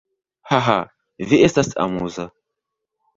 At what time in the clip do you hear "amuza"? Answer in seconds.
1.85-2.25